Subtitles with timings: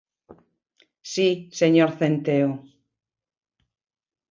[1.13, 1.29] Si,
[1.59, 2.51] señor Centeo.